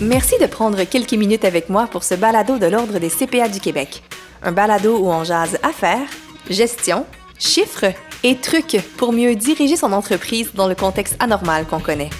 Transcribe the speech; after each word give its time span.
Merci 0.00 0.34
de 0.40 0.46
prendre 0.46 0.82
quelques 0.84 1.12
minutes 1.12 1.44
avec 1.44 1.68
moi 1.68 1.86
pour 1.86 2.02
ce 2.02 2.14
balado 2.14 2.58
de 2.58 2.66
l'Ordre 2.66 2.98
des 2.98 3.08
CPA 3.08 3.48
du 3.48 3.60
Québec. 3.60 4.02
Un 4.42 4.52
balado 4.52 4.98
où 4.98 5.08
on 5.08 5.22
jase 5.22 5.58
affaires, 5.62 6.08
gestion, 6.50 7.06
chiffres 7.38 7.92
et 8.24 8.36
trucs 8.36 8.80
pour 8.96 9.12
mieux 9.12 9.36
diriger 9.36 9.76
son 9.76 9.92
entreprise 9.92 10.52
dans 10.54 10.66
le 10.66 10.74
contexte 10.74 11.16
anormal 11.20 11.66
qu'on 11.66 11.80
connaît. 11.80 12.10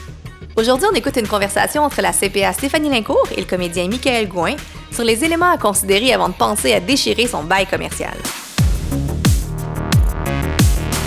Aujourd'hui, 0.57 0.87
on 0.93 0.95
écoute 0.95 1.17
une 1.17 1.27
conversation 1.27 1.83
entre 1.83 2.03
la 2.03 2.13
CPA 2.13 2.53
Stéphanie 2.53 2.91
Lincourt 2.91 3.29
et 3.37 3.41
le 3.41 3.47
comédien 3.47 3.89
Michael 3.89 4.29
Gouin 4.29 4.57
sur 4.93 5.03
les 5.03 5.25
éléments 5.25 5.51
à 5.51 5.59
considérer 5.59 6.13
avant 6.13 6.29
de 6.29 6.35
penser 6.35 6.73
à 6.75 6.81
déchirer 6.81 7.27
son 7.27 7.43
bail 7.43 7.67
commercial. 7.67 8.15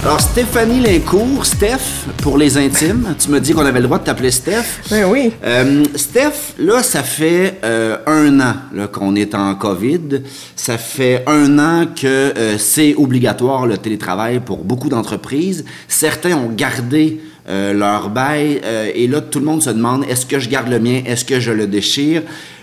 Alors, 0.06 0.22
Stéphanie 0.22 0.82
Lincourt, 0.82 1.48
Steph, 1.48 2.06
pour 2.22 2.38
les 2.38 2.60
intimes, 2.60 3.16
tu 3.18 3.32
me 3.32 3.40
dis 3.40 3.54
qu'on 3.54 3.66
avait 3.66 3.80
le 3.80 3.88
droit 3.88 3.98
de 3.98 4.04
t'appeler 4.04 4.30
Steph. 4.30 4.82
Ben 4.92 5.06
oui. 5.10 5.32
Euh, 5.44 5.84
Steph, 5.96 6.54
là, 6.60 6.84
ça 6.84 7.02
fait 7.02 7.60
euh, 7.64 7.98
un 8.06 8.40
an 8.40 8.54
qu'on 8.92 9.16
est 9.16 9.34
en 9.34 9.56
COVID. 9.56 10.22
Ça 10.56 10.78
fait 10.78 11.24
un 11.26 11.58
an 11.58 11.88
que 11.88 12.06
euh, 12.06 12.60
c'est 12.60 12.94
obligatoire 12.94 13.66
le 13.66 13.80
télétravail 13.80 14.42
pour 14.42 14.64
beaucoup 14.64 14.90
d'entreprises. 14.90 15.66
Certains 15.88 16.38
ont 16.38 16.52
gardé 16.56 17.20
euh, 17.50 17.74
leur 17.74 18.12
bail 18.12 18.62
euh, 18.64 18.92
et 18.94 19.08
là, 19.08 19.22
tout 19.22 19.40
le 19.40 19.46
monde 19.46 19.64
se 19.64 19.72
demande 19.72 20.06
est-ce 20.08 20.28
que 20.28 20.38
je 20.38 20.50
garde 20.50 20.70
le 20.70 20.80
mien, 20.80 21.02
est-ce 21.08 21.26
que 21.26 21.40
je 21.40 21.52
le 21.52 21.66
déchire? 21.66 22.22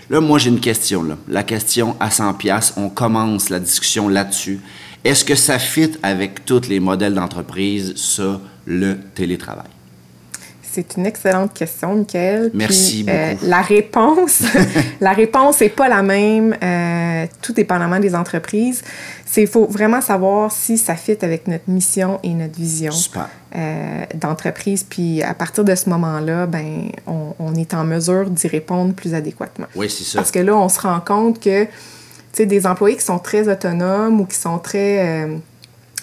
Là, 0.09 0.21
moi, 0.21 0.39
j'ai 0.39 0.49
une 0.49 0.61
question. 0.61 1.03
Là. 1.03 1.17
La 1.27 1.43
question 1.43 1.97
à 1.99 2.09
100 2.09 2.35
pièces. 2.35 2.73
On 2.77 2.87
commence 2.87 3.49
la 3.49 3.59
discussion 3.59 4.07
là-dessus. 4.07 4.61
Est-ce 5.03 5.25
que 5.25 5.35
ça 5.35 5.59
fit 5.59 5.91
avec 6.01 6.45
tous 6.45 6.67
les 6.69 6.79
modèles 6.79 7.13
d'entreprise, 7.13 7.93
ça, 7.97 8.39
le 8.65 8.97
télétravail? 9.13 9.67
C'est 10.61 10.95
une 10.97 11.05
excellente 11.05 11.53
question, 11.53 11.93
Michael. 11.93 12.49
Merci 12.53 13.03
Puis, 13.03 13.13
euh, 13.13 13.33
beaucoup. 13.33 13.45
la 13.45 13.61
réponse, 13.61 14.41
la 15.01 15.11
réponse 15.11 15.59
n'est 15.59 15.69
pas 15.69 15.87
la 15.87 16.01
même, 16.01 16.55
euh, 16.63 17.27
tout 17.41 17.53
dépendamment 17.53 17.99
des 17.99 18.15
entreprises. 18.15 18.81
C'est 19.25 19.45
faut 19.45 19.67
vraiment 19.67 20.01
savoir 20.01 20.51
si 20.51 20.77
ça 20.77 20.95
fit 20.95 21.17
avec 21.21 21.47
notre 21.47 21.69
mission 21.69 22.19
et 22.23 22.29
notre 22.29 22.55
vision 22.55 22.93
euh, 23.55 24.05
d'entreprise. 24.15 24.83
Puis 24.83 25.21
à 25.21 25.33
partir 25.33 25.63
de 25.63 25.75
ce 25.75 25.89
moment-là, 25.89 26.47
ben, 26.47 26.89
on, 27.05 27.35
on 27.39 27.53
est 27.55 27.73
en 27.73 27.83
mesure 27.83 28.29
d'y 28.29 28.47
répondre 28.47 28.93
plus 28.93 29.13
adéquatement. 29.13 29.67
Oui, 29.75 29.89
c'est 29.89 30.05
ça. 30.05 30.19
Parce 30.19 30.31
que 30.31 30.39
là, 30.39 30.55
on 30.55 30.69
se 30.69 30.79
rend 30.79 31.01
compte 31.01 31.39
que 31.39 31.67
sais, 32.37 32.45
des 32.45 32.65
employés 32.65 32.95
qui 32.97 33.05
sont 33.05 33.19
très 33.19 33.47
autonomes 33.47 34.21
ou 34.21 34.25
qui 34.25 34.37
sont 34.37 34.59
très 34.59 35.25
euh, 35.25 35.37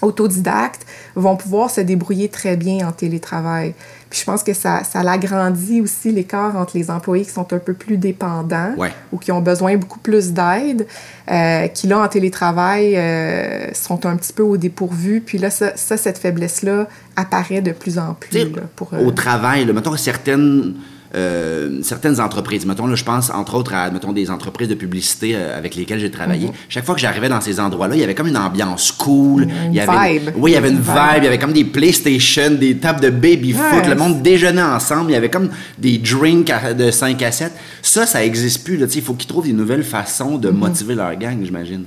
autodidactes 0.03 0.87
vont 1.15 1.37
pouvoir 1.37 1.71
se 1.71 1.81
débrouiller 1.81 2.29
très 2.29 2.57
bien 2.57 2.89
en 2.89 2.93
télétravail. 2.93 3.75
Puis 4.09 4.21
je 4.21 4.25
pense 4.25 4.43
que 4.43 4.55
ça, 4.55 4.83
ça 4.83 5.03
l'agrandit 5.03 5.81
aussi 5.81 6.11
l'écart 6.11 6.57
entre 6.57 6.77
les 6.77 6.91
employés 6.91 7.25
qui 7.25 7.31
sont 7.31 7.53
un 7.53 7.59
peu 7.59 7.75
plus 7.75 7.97
dépendants 7.97 8.75
Ouais. 8.77 8.93
ou 9.13 9.19
qui 9.19 9.31
ont 9.31 9.41
besoin 9.41 9.77
beaucoup 9.77 10.01
plus 10.01 10.33
d'aide, 10.33 10.87
euh, 11.31 11.69
qui 11.69 11.87
là, 11.87 12.01
en 12.01 12.09
télétravail, 12.09 12.97
euh, 12.97 13.73
sont 13.73 14.07
un 14.07 14.17
petit 14.17 14.33
peu 14.33 14.43
au 14.43 14.57
dépourvu. 14.57 15.21
Puis 15.21 15.39
là, 15.39 15.51
ça, 15.51 15.77
ça, 15.77 15.97
cette 15.97 16.19
faiblesse-là 16.19 16.89
apparaît 17.15 17.61
de 17.61 17.73
plus 17.73 17.99
en 17.99 18.15
plus. 18.15 18.37
Là, 18.37 18.63
pour, 18.75 18.91
euh, 18.95 19.05
Au 19.05 19.13
travail, 19.13 19.65
là, 19.65 19.73
mettons 19.73 19.97
certaines, 19.97 20.75
euh, 21.15 21.81
certaines 21.83 22.21
entreprises, 22.21 22.65
mettons, 22.67 22.87
là, 22.87 22.95
je 22.95 23.03
pense 23.05 23.31
entre 23.31 23.55
autres 23.57 23.75
à 23.75 23.91
mettons, 23.91 24.13
des 24.13 24.31
entreprises 24.31 24.69
de 24.69 24.75
publicité 24.75 25.33
euh, 25.35 25.57
avec 25.59 25.75
lesquelles 25.75 25.99
j'ai 25.99 26.11
travaillé. 26.11 26.47
Mhm. 26.47 26.53
Chaque 26.69 26.85
fois 26.85 26.95
que 26.95 27.01
j'arrivais 27.01 27.29
dans 27.29 27.41
ces 27.41 27.59
endroits-là, 27.59 27.97
il 27.97 28.01
y 28.01 28.05
avait 28.05 28.15
comme 28.15 28.29
une 28.29 28.37
ambiance 28.37 28.93
cool. 28.93 29.43
Une 29.43 29.51
il 29.73 29.75
y 29.75 29.81
avait 29.81 30.19
vibe. 30.19 30.31
oui, 30.37 30.53
il 30.53 30.55
y 30.55 30.57
avait 30.57 30.69
une 30.71 30.77
Une 30.77 30.81
vibe. 30.83 30.93
vibe. 30.95 31.19
Il 31.19 31.25
y 31.25 31.27
avait 31.27 31.39
comme 31.39 31.53
des 31.53 31.65
PlayStation, 31.65 32.51
des 32.53 32.77
tables 32.77 33.01
de 33.01 33.11
baby-foot. 33.11 33.89
Le 33.89 33.97
monde 33.97 34.23
déjeunait 34.23 34.63
ensemble. 34.63 35.11
Il 35.11 35.15
y 35.15 35.17
avait 35.17 35.31
comme 35.31 35.51
des 35.79 35.99
drinks 35.99 36.51
à- 36.51 36.75
de 36.75 36.91
5 36.91 37.21
à 37.23 37.33
7. 37.33 37.53
Ça, 37.83 38.07
ça 38.07 38.25
existe 38.25 38.65
plus. 38.65 38.77
là, 38.77 38.87
Il 38.95 39.03
faut 39.03 39.15
qu'ils 39.15 39.29
trouvent 39.29 39.47
des 39.47 39.53
nouvelles 39.53 39.85
façons 39.85 40.33
Mhm. 40.35 40.41
de 40.41 40.51
motiver 40.51 40.95
leur 40.95 41.15
gang, 41.17 41.39
j'imagine. 41.43 41.85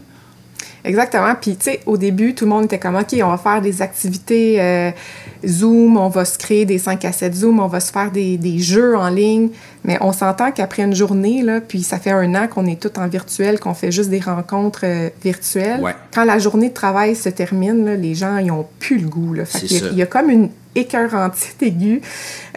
Exactement. 0.86 1.34
Puis, 1.40 1.56
tu 1.56 1.66
sais, 1.72 1.80
au 1.86 1.98
début, 1.98 2.36
tout 2.36 2.46
le 2.46 2.50
monde 2.50 2.66
était 2.66 2.80
comme, 2.80 2.96
OK, 2.96 3.16
on 3.24 3.30
va 3.30 3.38
faire 3.38 3.62
des 3.62 3.82
activités 3.82 4.62
euh, 4.62 4.92
Zoom, 5.46 5.98
on 5.98 6.10
va 6.10 6.26
se 6.26 6.38
créer 6.38 6.66
des 6.66 6.78
5 6.78 7.04
à 7.06 7.12
7 7.12 7.34
Zoom, 7.36 7.60
on 7.60 7.68
va 7.68 7.80
se 7.80 7.92
faire 7.92 8.12
des, 8.12 8.38
des 8.38 8.60
jeux 8.60 8.98
en 8.98 9.10
ligne. 9.10 9.50
Mais 9.86 9.98
on 10.02 10.12
s'entend 10.14 10.52
qu'après 10.52 10.84
une 10.84 10.96
journée, 10.96 11.42
là, 11.42 11.62
puis 11.62 11.84
ça 11.84 12.00
fait 12.00 12.12
un 12.12 12.36
an 12.36 12.48
qu'on 12.48 12.66
est 12.66 12.82
tout 12.82 12.98
en 13.00 13.08
virtuel, 13.08 13.60
qu'on 13.60 13.74
fait 13.74 13.92
juste 13.92 14.10
des 14.10 14.20
rencontres 14.20 14.82
euh, 14.84 15.10
virtuelles. 15.24 15.82
Ouais. 15.82 15.96
Quand 16.14 16.24
la 16.26 16.40
journée 16.40 16.70
de 16.70 16.74
travail 16.74 17.16
se 17.16 17.30
termine, 17.30 17.86
là, 17.86 17.96
les 17.96 18.16
gens, 18.16 18.38
ils 18.38 18.52
ont 18.52 18.66
plus 18.80 18.98
le 19.00 19.08
goût. 19.08 19.34
Là. 19.34 19.46
Fait 19.46 19.60
C'est 19.60 19.68
qu'il 19.68 19.78
y 19.78 19.80
a- 19.88 19.92
il 19.92 19.98
y 19.98 20.02
a 20.02 20.06
comme 20.06 20.30
une 20.30 20.50
écœurantite 20.76 21.62
aiguë 21.62 22.02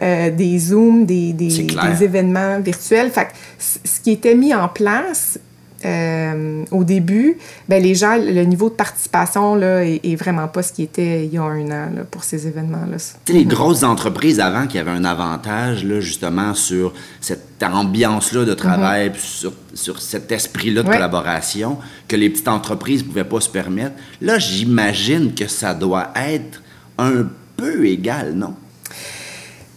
euh, 0.03 0.31
des 0.31 0.59
Zooms, 0.59 1.05
des, 1.07 1.33
des, 1.33 1.51
des 1.99 2.05
événements 2.05 2.61
virtuels. 2.61 3.11
Fait 3.11 3.25
que 3.27 3.31
ce 3.59 4.01
qui 4.01 4.13
était 4.13 4.35
mis 4.35 4.55
en 4.55 4.69
place 4.69 5.39
euh, 5.85 6.65
au 6.71 6.85
début, 6.85 7.37
ben 7.69 7.83
les 7.83 7.95
gens, 7.95 8.17
le 8.17 8.43
niveau 8.45 8.71
de 8.71 8.75
participation 8.75 9.55
là, 9.55 9.85
est, 9.85 10.01
est 10.05 10.17
vraiment 10.17 10.49
pas 10.49 10.63
ce 10.63 10.73
qui 10.73 10.83
était 10.83 11.25
il 11.27 11.33
y 11.35 11.39
a 11.39 11.43
un 11.43 11.67
an 11.67 11.91
là, 11.95 12.05
pour 12.11 12.25
ces 12.25 12.47
événements-là. 12.47 12.97
Les 13.29 13.45
grosses 13.45 13.83
entreprises 13.83 14.41
avant 14.41 14.67
qui 14.67 14.79
avaient 14.79 14.91
un 14.91 15.05
avantage, 15.05 15.85
là, 15.85 16.01
justement, 16.01 16.55
sur 16.55 16.95
cette 17.21 17.63
ambiance-là 17.63 18.45
de 18.45 18.55
travail, 18.55 19.11
puis 19.13 19.21
sur, 19.23 19.53
sur 19.75 20.01
cet 20.01 20.33
esprit-là 20.33 20.83
de 20.83 20.89
Ouais. 20.89 20.95
collaboration, 20.95 21.79
que 22.09 22.17
les 22.17 22.31
petites 22.31 22.49
entreprises 22.49 23.03
ne 23.03 23.09
pouvaient 23.09 23.25
pas 23.25 23.41
se 23.41 23.49
permettre. 23.51 23.97
Là, 24.21 24.39
j'imagine 24.39 25.35
que 25.35 25.47
ça 25.47 25.75
doit 25.75 26.09
être 26.17 26.63
un 26.99 27.27
peu 27.57 27.87
égal, 27.87 28.33
non? 28.35 28.55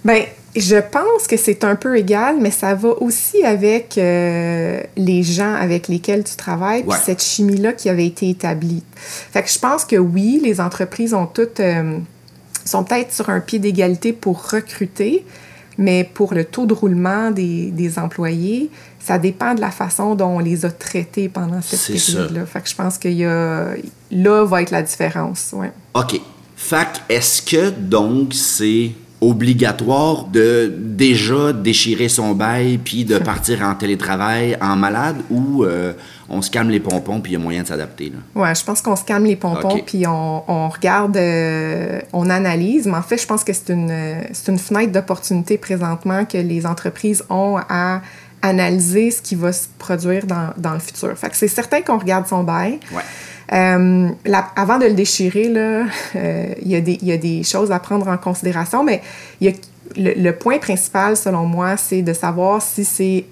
Ben, 0.05 0.23
je 0.55 0.77
pense 0.77 1.27
que 1.27 1.37
c'est 1.37 1.63
un 1.63 1.75
peu 1.75 1.97
égal, 1.97 2.37
mais 2.39 2.51
ça 2.51 2.73
va 2.73 2.89
aussi 3.01 3.43
avec 3.43 3.97
euh, 3.97 4.81
les 4.97 5.23
gens 5.23 5.53
avec 5.53 5.87
lesquels 5.87 6.23
tu 6.23 6.35
travailles, 6.35 6.83
puis 6.83 6.97
cette 7.03 7.21
chimie-là 7.21 7.73
qui 7.73 7.89
avait 7.89 8.05
été 8.05 8.29
établie. 8.29 8.83
Fait 8.95 9.43
que 9.43 9.49
je 9.49 9.59
pense 9.59 9.85
que 9.85 9.95
oui, 9.95 10.39
les 10.43 10.59
entreprises 10.59 11.13
ont 11.13 11.27
toutes 11.27 11.59
euh, 11.59 11.97
sont 12.65 12.83
peut-être 12.83 13.13
sur 13.13 13.29
un 13.29 13.39
pied 13.39 13.59
d'égalité 13.59 14.13
pour 14.13 14.49
recruter, 14.49 15.25
mais 15.77 16.03
pour 16.03 16.33
le 16.33 16.45
taux 16.45 16.65
de 16.65 16.73
roulement 16.73 17.31
des, 17.31 17.71
des 17.71 17.99
employés, 17.99 18.69
ça 18.99 19.17
dépend 19.17 19.53
de 19.55 19.61
la 19.61 19.71
façon 19.71 20.15
dont 20.15 20.37
on 20.37 20.39
les 20.39 20.65
a 20.65 20.71
traités 20.71 21.29
pendant 21.29 21.61
cette 21.61 21.95
période-là. 21.95 22.45
Fait 22.45 22.61
que 22.61 22.69
je 22.69 22.75
pense 22.75 22.97
qu'il 22.97 23.13
y 23.13 23.25
a 23.25 23.73
là 24.11 24.43
va 24.45 24.61
être 24.61 24.71
la 24.71 24.81
différence. 24.81 25.51
Ouais. 25.53 25.71
OK. 25.93 26.19
Fait 26.55 26.85
que 26.85 27.13
est-ce 27.13 27.41
que, 27.41 27.69
donc, 27.69 28.33
c'est 28.33 28.91
obligatoire 29.21 30.25
de 30.25 30.73
déjà 30.77 31.51
déchirer 31.51 32.07
son 32.07 32.33
bail 32.33 32.77
puis 32.77 33.03
de 33.03 33.17
partir 33.17 33.61
en 33.63 33.75
télétravail 33.75 34.57
en 34.61 34.75
malade 34.77 35.17
ou 35.29 35.65
euh, 35.65 35.93
on 36.29 36.41
se 36.41 36.49
calme 36.49 36.69
les 36.69 36.79
pompons 36.79 37.19
puis 37.19 37.33
il 37.33 37.33
y 37.33 37.35
a 37.35 37.39
moyen 37.39 37.63
de 37.63 37.67
s'adapter? 37.67 38.13
Ouais, 38.33 38.55
je 38.55 38.63
pense 38.63 38.81
qu'on 38.81 38.95
se 38.95 39.03
calme 39.03 39.25
les 39.25 39.35
pompons 39.35 39.79
puis 39.85 40.07
on, 40.07 40.43
on 40.47 40.69
regarde, 40.69 41.17
euh, 41.17 41.99
on 42.13 42.29
analyse. 42.29 42.87
Mais 42.87 42.95
en 42.95 43.01
fait, 43.01 43.17
je 43.17 43.27
pense 43.27 43.43
que 43.43 43.51
c'est 43.51 43.73
une, 43.73 43.93
c'est 44.31 44.51
une 44.51 44.59
fenêtre 44.59 44.93
d'opportunité 44.93 45.57
présentement 45.57 46.23
que 46.25 46.37
les 46.37 46.65
entreprises 46.65 47.23
ont 47.29 47.57
à 47.67 48.01
analyser 48.41 49.11
ce 49.11 49.21
qui 49.21 49.35
va 49.35 49.51
se 49.51 49.67
produire 49.77 50.25
dans, 50.25 50.53
dans 50.57 50.73
le 50.73 50.79
futur. 50.79 51.17
Fait 51.17 51.29
que 51.29 51.35
c'est 51.35 51.49
certain 51.49 51.81
qu'on 51.81 51.97
regarde 51.97 52.25
son 52.25 52.43
bail. 52.43 52.79
Ouais. 52.93 53.01
Euh, 53.51 54.09
la- 54.25 54.47
avant 54.55 54.77
de 54.77 54.85
le 54.85 54.93
déchirer, 54.93 55.49
là, 55.49 55.85
euh, 56.15 56.53
il 56.61 56.67
y, 56.67 56.75
a 56.75 56.81
des- 56.81 56.99
il 57.01 57.07
y 57.07 57.11
a 57.11 57.17
des 57.17 57.43
choses 57.43 57.71
à 57.71 57.79
prendre 57.79 58.07
en 58.07 58.17
considération, 58.17 58.83
mais 58.83 59.01
il 59.41 59.47
y 59.47 59.49
a, 59.51 59.53
le, 59.97 60.21
le 60.21 60.35
point 60.35 60.59
principal, 60.59 61.17
selon 61.17 61.45
moi, 61.45 61.75
c'est 61.77 62.01
de 62.03 62.13
savoir 62.13 62.61
si 62.61 62.85
c'est 62.85 63.25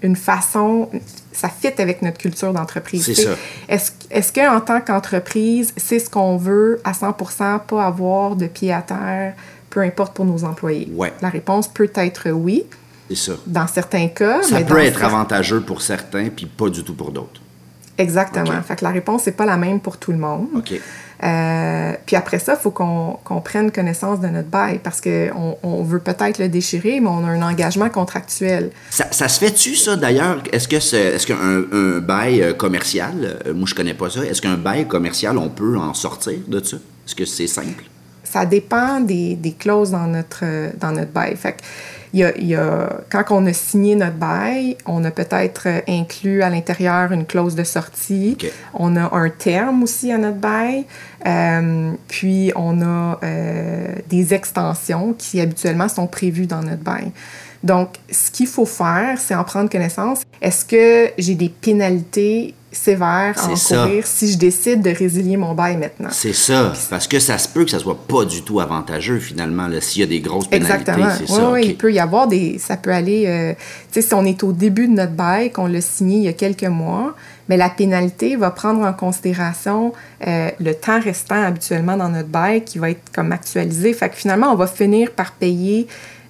une 0.00 0.16
façon, 0.16 0.88
ça 1.32 1.48
fit 1.48 1.72
avec 1.78 2.02
notre 2.02 2.18
culture 2.18 2.52
d'entreprise. 2.52 3.04
C'est 3.04 3.14
ça. 3.14 3.30
Est-ce 3.68 3.90
est 4.10 4.34
qu'en 4.34 4.60
tant 4.60 4.80
qu'entreprise, 4.80 5.74
c'est 5.76 5.98
ce 5.98 6.08
qu'on 6.08 6.36
veut 6.36 6.80
à 6.84 6.94
100 6.94 7.12
pas 7.66 7.84
avoir 7.84 8.36
de 8.36 8.46
pied 8.46 8.72
à 8.72 8.80
terre, 8.80 9.34
peu 9.70 9.80
importe 9.80 10.14
pour 10.14 10.24
nos 10.24 10.44
employés? 10.44 10.88
Ouais. 10.94 11.12
La 11.20 11.28
réponse 11.28 11.68
peut 11.68 11.90
être 11.96 12.30
oui, 12.30 12.64
C'est 13.10 13.16
ça. 13.16 13.32
dans 13.46 13.66
certains 13.66 14.08
cas. 14.08 14.40
Ça 14.42 14.60
mais 14.60 14.64
peut 14.64 14.78
être 14.78 15.04
avantageux 15.04 15.60
pour 15.60 15.82
certains, 15.82 16.28
puis 16.28 16.46
pas 16.46 16.70
du 16.70 16.84
tout 16.84 16.94
pour 16.94 17.10
d'autres. 17.10 17.40
Exactement. 17.98 18.58
Ok. 18.58 18.64
Fait 18.66 18.76
que 18.76 18.84
la 18.84 18.90
réponse 18.90 19.26
n'est 19.26 19.32
pas 19.32 19.44
la 19.44 19.56
même 19.56 19.80
pour 19.80 19.96
tout 19.98 20.12
le 20.12 20.18
monde. 20.18 20.46
OK. 20.56 20.80
Euh, 21.24 21.94
puis 22.06 22.14
après 22.14 22.38
ça, 22.38 22.54
il 22.54 22.62
faut 22.62 22.70
qu'on 22.70 23.40
prenne 23.40 23.72
connaissance 23.72 24.20
de 24.20 24.28
notre 24.28 24.48
bail 24.48 24.78
parce 24.78 25.00
qu'on 25.00 25.56
on 25.62 25.82
veut 25.82 25.98
peut-être 25.98 26.38
le 26.38 26.48
déchirer, 26.48 27.00
mais 27.00 27.08
on 27.08 27.24
a 27.24 27.28
un 27.30 27.42
engagement 27.42 27.88
contractuel. 27.88 28.70
Ça, 28.90 29.06
ça 29.10 29.28
se 29.28 29.40
fait-tu, 29.40 29.74
ça, 29.74 29.96
d'ailleurs? 29.96 30.40
Est-ce 30.52 30.68
que 30.68 30.78
c'est, 30.78 31.00
est-ce 31.00 31.26
qu'un 31.26 31.36
un 31.36 31.98
bail 31.98 32.40
euh, 32.40 32.52
commercial, 32.52 33.40
euh, 33.46 33.52
moi 33.52 33.66
je 33.66 33.74
connais 33.74 33.94
pas 33.94 34.10
ça, 34.10 34.24
est-ce 34.24 34.40
qu'un 34.40 34.56
bail 34.56 34.86
commercial, 34.86 35.36
on 35.38 35.48
peut 35.48 35.76
en 35.76 35.92
sortir 35.92 36.38
de 36.46 36.62
ça? 36.62 36.76
Est-ce 36.76 37.16
que 37.16 37.24
c'est 37.24 37.48
simple? 37.48 37.84
Ça 38.22 38.46
dépend 38.46 39.00
des, 39.00 39.34
des 39.34 39.52
clauses 39.52 39.90
dans 39.90 40.06
notre, 40.06 40.44
dans 40.78 40.92
notre 40.92 41.10
bail. 41.10 41.34
Fait 41.34 41.52
que 41.52 41.62
il 42.12 42.20
y 42.20 42.24
a, 42.24 42.36
il 42.36 42.46
y 42.46 42.54
a- 42.54 43.00
quand 43.10 43.24
on 43.30 43.46
a 43.46 43.52
signé 43.52 43.94
notre 43.94 44.16
bail, 44.16 44.76
on 44.86 45.04
a 45.04 45.10
peut-être 45.10 45.68
inclus 45.88 46.42
à 46.42 46.50
l'intérieur 46.50 47.12
une 47.12 47.26
clause 47.26 47.54
de 47.54 47.64
sortie. 47.64 48.36
On 48.74 48.96
a 48.96 49.14
un 49.14 49.30
terme 49.30 49.82
aussi 49.82 50.10
à 50.12 50.18
notre 50.18 50.38
bail. 50.38 50.84
Euh, 51.26 51.92
puis, 52.08 52.52
on 52.56 52.80
a 52.82 53.18
euh, 53.22 53.86
des 54.08 54.34
extensions 54.34 55.14
qui 55.16 55.40
habituellement 55.40 55.88
sont 55.88 56.06
prévues 56.06 56.46
dans 56.46 56.62
notre 56.62 56.82
bail. 56.82 57.12
Donc, 57.62 57.96
ce 58.10 58.30
qu'il 58.30 58.46
faut 58.46 58.66
faire, 58.66 59.18
c'est 59.18 59.34
en 59.34 59.44
prendre 59.44 59.68
connaissance. 59.68 60.22
Est-ce 60.40 60.64
que 60.64 61.10
j'ai 61.18 61.34
des 61.34 61.48
pénalités 61.48 62.54
sévères 62.72 63.34
à 63.36 63.50
encourir 63.50 64.06
si 64.06 64.32
je 64.32 64.38
décide 64.38 64.82
de 64.82 64.90
résilier 64.90 65.36
mon 65.36 65.54
bail 65.54 65.76
maintenant? 65.76 66.08
C'est 66.12 66.32
ça, 66.32 66.72
parce 66.90 67.06
que 67.06 67.18
ça 67.18 67.38
se 67.38 67.48
peut 67.48 67.64
que 67.64 67.70
ça 67.70 67.78
soit 67.78 67.98
pas 68.06 68.24
du 68.24 68.42
tout 68.42 68.60
avantageux 68.60 69.18
finalement, 69.18 69.68
s'il 69.80 70.00
y 70.00 70.04
a 70.04 70.06
des 70.06 70.20
grosses 70.20 70.48
pénalités, 70.48 70.92
c'est 71.18 71.28
ça. 71.28 71.50
Oui, 71.50 71.62
il 71.66 71.76
peut 71.76 71.92
y 71.92 71.98
avoir 71.98 72.26
des... 72.26 72.58
Ça 72.58 72.76
peut 72.76 72.92
aller... 72.92 73.24
Euh, 73.26 73.54
tu 73.92 74.00
sais, 74.00 74.08
si 74.08 74.14
on 74.14 74.24
est 74.24 74.42
au 74.42 74.52
début 74.52 74.86
de 74.88 74.92
notre 74.92 75.12
bail, 75.12 75.50
qu'on 75.50 75.66
l'a 75.66 75.80
signé 75.80 76.18
il 76.18 76.22
y 76.24 76.28
a 76.28 76.32
quelques 76.32 76.64
mois, 76.64 77.14
mais 77.48 77.56
la 77.56 77.70
pénalité 77.70 78.36
va 78.36 78.50
prendre 78.50 78.84
en 78.84 78.92
considération 78.92 79.92
euh, 80.26 80.50
le 80.60 80.74
temps 80.74 81.00
restant 81.00 81.42
habituellement 81.42 81.96
dans 81.96 82.10
notre 82.10 82.28
bail 82.28 82.64
qui 82.64 82.78
va 82.78 82.90
être 82.90 83.10
comme 83.14 83.32
actualisé. 83.32 83.92
Fait 83.94 84.10
que 84.10 84.16
finalement, 84.16 84.52
on 84.52 84.56
va 84.56 84.66
finir 84.66 85.10
par 85.12 85.32
payer 85.32 85.86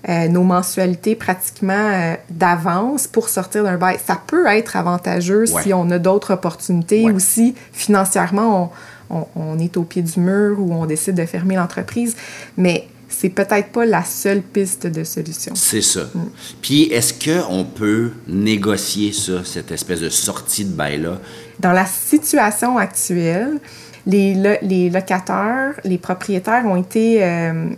euh, 0.08 0.28
nos 0.28 0.42
mensualités 0.42 1.14
pratiquement 1.14 1.74
euh, 1.74 2.14
d'avance 2.30 3.06
pour 3.06 3.28
sortir 3.28 3.64
d'un 3.64 3.76
bail. 3.76 3.98
Ça 4.04 4.18
peut 4.26 4.46
être 4.46 4.76
avantageux 4.76 5.44
si 5.46 5.74
on 5.74 5.90
a 5.90 5.98
d'autres 5.98 6.32
opportunités 6.32 7.10
ou 7.10 7.18
si 7.18 7.54
financièrement 7.72 8.72
on, 9.10 9.26
on, 9.36 9.58
est 9.58 9.76
au 9.76 9.82
pied 9.82 10.02
du 10.02 10.18
mur 10.20 10.58
ou 10.60 10.72
on 10.72 10.86
décide 10.86 11.14
de 11.14 11.26
fermer 11.26 11.56
l'entreprise. 11.56 12.16
Mais 12.56 12.88
c'est 13.08 13.28
peut-être 13.28 13.68
pas 13.68 13.84
la 13.84 14.04
seule 14.04 14.42
piste 14.42 14.86
de 14.86 15.04
solution. 15.04 15.52
C'est 15.54 15.82
ça. 15.82 16.04
Mm. 16.14 16.20
Puis 16.62 16.84
est-ce 16.84 17.12
qu'on 17.12 17.64
peut 17.64 18.12
négocier 18.28 19.12
ça, 19.12 19.44
cette 19.44 19.72
espèce 19.72 20.00
de 20.00 20.08
sortie 20.08 20.64
de 20.64 20.72
bail-là? 20.72 21.18
Dans 21.60 21.72
la 21.72 21.86
situation 21.86 22.78
actuelle, 22.78 23.58
les, 24.06 24.58
les, 24.62 24.88
locataires, 24.88 25.74
les 25.84 25.98
propriétaires 25.98 26.64
ont 26.64 26.76
été 26.76 27.22
euh, 27.22 27.68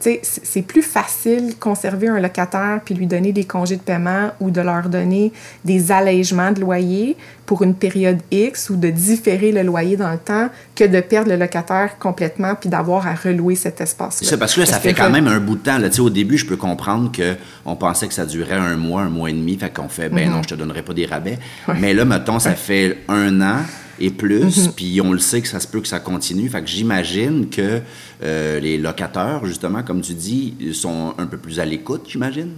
c'est 0.00 0.62
plus 0.62 0.82
facile 0.82 1.48
de 1.48 1.54
conserver 1.54 2.08
un 2.08 2.20
locataire 2.20 2.80
puis 2.84 2.94
lui 2.94 3.06
donner 3.06 3.32
des 3.32 3.44
congés 3.44 3.76
de 3.76 3.80
paiement 3.80 4.30
ou 4.40 4.50
de 4.50 4.60
leur 4.60 4.88
donner 4.88 5.32
des 5.64 5.90
allègements 5.90 6.52
de 6.52 6.60
loyer 6.60 7.16
pour 7.46 7.62
une 7.62 7.74
période 7.74 8.18
X 8.30 8.70
ou 8.70 8.76
de 8.76 8.90
différer 8.90 9.52
le 9.52 9.62
loyer 9.62 9.96
dans 9.96 10.10
le 10.10 10.18
temps 10.18 10.48
que 10.74 10.84
de 10.84 11.00
perdre 11.00 11.30
le 11.30 11.36
locataire 11.36 11.98
complètement 11.98 12.54
puis 12.54 12.68
d'avoir 12.68 13.06
à 13.06 13.14
relouer 13.14 13.54
cet 13.54 13.80
espace-là. 13.80 14.28
C'est 14.28 14.36
parce 14.36 14.54
que 14.54 14.60
là, 14.60 14.66
ça 14.66 14.80
fait 14.80 14.94
quand 14.94 15.10
même 15.10 15.28
un 15.28 15.40
bout 15.40 15.56
de 15.56 15.62
temps. 15.62 15.78
Là. 15.78 15.88
Au 15.98 16.10
début, 16.10 16.36
je 16.36 16.46
peux 16.46 16.56
comprendre 16.56 17.10
qu'on 17.12 17.76
pensait 17.76 18.08
que 18.08 18.14
ça 18.14 18.26
durait 18.26 18.56
un 18.56 18.76
mois, 18.76 19.02
un 19.02 19.08
mois 19.08 19.30
et 19.30 19.32
demi, 19.32 19.56
fait 19.56 19.72
qu'on 19.72 19.88
fait, 19.88 20.08
ben 20.08 20.28
mm-hmm. 20.28 20.32
non, 20.32 20.42
je 20.42 20.48
te 20.48 20.54
donnerai 20.54 20.82
pas 20.82 20.92
des 20.92 21.06
rabais. 21.06 21.38
Mais 21.80 21.94
là, 21.94 22.04
mettons, 22.04 22.38
ça 22.38 22.54
fait 22.54 22.98
un 23.08 23.40
an 23.40 23.58
et 23.98 24.10
plus, 24.10 24.66
mhm. 24.66 24.72
puis 24.72 25.00
on 25.00 25.12
le 25.12 25.18
sait 25.18 25.40
que 25.40 25.48
ça 25.48 25.60
se 25.60 25.66
peut 25.66 25.80
que 25.80 25.88
ça 25.88 26.00
continue. 26.00 26.48
Fait 26.48 26.62
que 26.62 26.68
j'imagine 26.68 27.48
que 27.48 27.80
euh, 28.22 28.60
les 28.60 28.78
locataires, 28.78 29.44
justement, 29.44 29.82
comme 29.82 30.00
tu 30.00 30.14
dis, 30.14 30.54
sont 30.72 31.14
un 31.18 31.26
peu 31.26 31.38
plus 31.38 31.60
à 31.60 31.64
l'écoute, 31.64 32.06
j'imagine? 32.08 32.50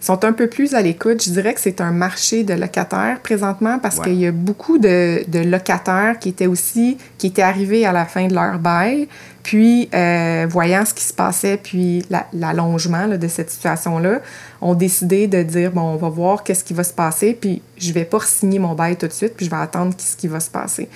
Sont 0.00 0.24
un 0.24 0.32
peu 0.32 0.48
plus 0.48 0.74
à 0.74 0.82
l'écoute. 0.82 1.22
Je 1.22 1.30
dirais 1.30 1.54
que 1.54 1.60
c'est 1.60 1.80
un 1.80 1.92
marché 1.92 2.44
de 2.44 2.54
locataires 2.54 3.20
présentement 3.22 3.78
parce 3.78 4.00
qu'il 4.00 4.14
y 4.14 4.26
a 4.26 4.32
beaucoup 4.32 4.78
de, 4.78 5.24
de, 5.28 5.38
locataires 5.40 6.18
qui 6.18 6.30
étaient 6.30 6.46
aussi, 6.46 6.98
qui 7.18 7.28
étaient 7.28 7.42
arrivés 7.42 7.86
à 7.86 7.92
la 7.92 8.04
fin 8.04 8.26
de 8.26 8.34
leur 8.34 8.58
bail, 8.58 9.08
puis 9.42 9.88
euh, 9.94 10.46
voyant 10.48 10.84
ce 10.84 10.92
qui 10.92 11.04
se 11.04 11.12
passait, 11.12 11.56
puis 11.56 12.04
l'allongement 12.32 13.06
de 13.06 13.28
cette 13.28 13.50
situation-là, 13.50 14.20
ont 14.60 14.74
décidé 14.74 15.28
de 15.28 15.42
dire, 15.44 15.70
bon, 15.70 15.82
on 15.82 15.96
va 15.96 16.08
voir 16.08 16.42
qu'est-ce 16.42 16.64
qui 16.64 16.74
va 16.74 16.82
se 16.82 16.92
passer, 16.92 17.36
puis 17.40 17.62
je 17.78 17.92
vais 17.92 18.04
pas 18.04 18.18
signer 18.20 18.58
mon 18.58 18.74
bail 18.74 18.96
tout 18.96 19.06
de 19.06 19.12
suite, 19.12 19.34
puis 19.36 19.46
je 19.46 19.50
vais 19.50 19.56
attendre 19.56 19.94
ce 19.98 20.16
qui 20.16 20.26
va 20.26 20.40
se 20.40 20.50
passer. 20.50 20.88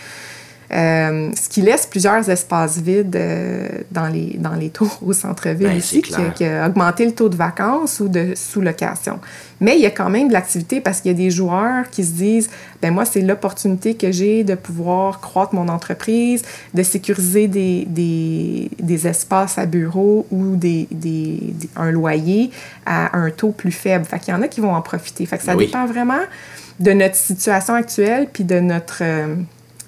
Euh, 0.73 1.31
ce 1.35 1.49
qui 1.49 1.63
laisse 1.63 1.85
plusieurs 1.85 2.31
espaces 2.31 2.79
vides 2.79 3.17
euh, 3.17 3.69
dans, 3.91 4.07
les, 4.07 4.37
dans 4.39 4.55
les 4.55 4.71
tours 4.71 5.01
au 5.05 5.13
centre-ville 5.13 5.67
ben, 5.67 5.77
ici, 5.77 6.01
qui, 6.01 6.45
a 6.45 6.69
augmenté 6.69 7.05
le 7.05 7.13
taux 7.13 7.29
de 7.29 7.35
vacances 7.35 7.99
ou 7.99 8.09
de 8.09 8.35
sous-location. 8.37 9.19
Mais 9.61 9.75
il 9.77 9.83
y 9.83 9.87
a 9.87 9.91
quand 9.91 10.09
même 10.09 10.29
de 10.29 10.33
l'activité 10.33 10.81
parce 10.81 11.01
qu'il 11.01 11.11
y 11.11 11.15
a 11.15 11.17
des 11.17 11.33
joueurs 11.33 11.91
qui 11.91 12.05
se 12.05 12.13
disent 12.13 12.51
ben 12.81 12.95
moi, 12.95 13.05
c'est 13.05 13.21
l'opportunité 13.21 13.95
que 13.95 14.13
j'ai 14.13 14.45
de 14.45 14.55
pouvoir 14.55 15.21
croître 15.21 15.57
mon 15.57 15.69
entreprise, 15.69 16.43
de 16.73 16.85
sécuriser 16.85 17.49
des, 17.49 17.85
des, 17.89 18.71
des 18.79 19.09
espaces 19.09 19.59
à 19.59 19.67
bureau 19.67 20.27
ou 20.31 20.55
des, 20.55 20.87
des, 20.93 21.53
un 21.75 21.91
loyer 21.91 22.53
à 22.87 23.19
un 23.19 23.31
taux 23.31 23.51
plus 23.51 23.73
faible. 23.73 24.05
Fait 24.05 24.21
qu'il 24.21 24.33
y 24.33 24.37
en 24.37 24.43
a 24.43 24.47
qui 24.47 24.61
vont 24.61 24.75
en 24.75 24.83
profiter. 24.83 25.27
Fait 25.27 25.39
que 25.39 25.45
ça 25.45 25.57
dépend 25.57 25.85
vraiment 25.87 26.23
de 26.79 26.93
notre 26.93 27.17
situation 27.17 27.75
actuelle 27.75 28.29
puis 28.33 28.45
de 28.45 28.61
notre. 28.61 28.99
Euh, 29.03 29.35